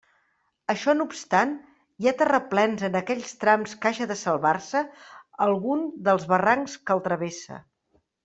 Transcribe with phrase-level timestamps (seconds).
[0.73, 1.51] Això no obstant,
[2.05, 4.83] hi ha terraplens en aquells trams que haja de salvar-se
[5.49, 7.63] algun dels barrancs que el travessa.